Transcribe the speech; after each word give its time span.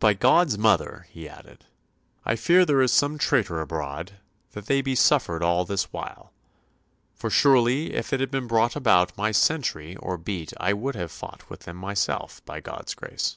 "By 0.00 0.12
God's 0.14 0.58
mother," 0.58 1.06
he 1.10 1.28
added, 1.28 1.66
"I 2.24 2.34
fear 2.34 2.64
there 2.64 2.82
is 2.82 2.90
some 2.92 3.16
traitor 3.16 3.60
abroad, 3.60 4.14
that 4.54 4.66
they 4.66 4.82
be 4.82 4.96
suffered 4.96 5.40
all 5.40 5.64
this 5.64 5.92
while. 5.92 6.32
For 7.14 7.30
surely 7.30 7.94
if 7.94 8.12
it 8.12 8.18
had 8.18 8.32
been 8.32 8.50
about 8.52 9.16
my 9.16 9.30
sentry 9.30 9.94
[or 9.98 10.18
beat] 10.18 10.52
I 10.58 10.72
would 10.72 10.96
have 10.96 11.12
fought 11.12 11.48
with 11.48 11.60
them 11.60 11.76
myself, 11.76 12.44
by 12.44 12.58
God's 12.58 12.94
grace." 12.94 13.36